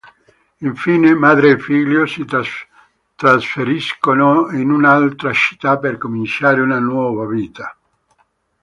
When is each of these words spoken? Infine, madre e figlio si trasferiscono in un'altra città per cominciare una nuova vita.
Infine, 0.69 1.13
madre 1.13 1.49
e 1.51 1.59
figlio 1.59 2.07
si 2.07 2.25
trasferiscono 3.15 4.49
in 4.49 4.71
un'altra 4.71 5.31
città 5.31 5.77
per 5.77 5.99
cominciare 5.99 6.59
una 6.59 6.79
nuova 6.79 7.27
vita. 7.27 7.77